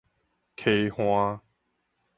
[0.57, 1.41] 溪岸